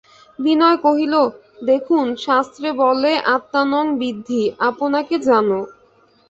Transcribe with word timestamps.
বিনয় 0.39 0.77
কহিল, 0.85 1.13
দেখুন, 1.65 2.05
শাস্ত্রে 2.25 2.69
বলে, 2.81 3.11
আত্মানং 3.35 3.85
বিদ্ধি– 4.01 4.53
আপনাকে 4.69 5.15
জানো। 5.27 5.59